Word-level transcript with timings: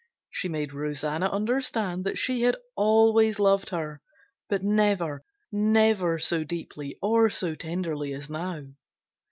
She 0.31 0.49
made 0.49 0.73
Rosanna 0.73 1.29
understand 1.29 2.05
that 2.05 2.17
she 2.17 2.41
had 2.41 2.57
always 2.75 3.37
loved 3.37 3.69
her 3.69 4.01
but 4.49 4.63
never, 4.63 5.21
never 5.51 6.17
so 6.17 6.43
deeply 6.43 6.97
or 7.03 7.29
so 7.29 7.53
tenderly 7.53 8.11
as 8.15 8.27
now. 8.27 8.63